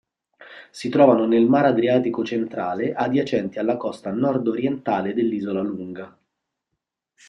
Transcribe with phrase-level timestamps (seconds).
[0.71, 6.17] Si trovano nel mar Adriatico centrale, adiacenti alla costa nord-orientale dell'Isola Lunga.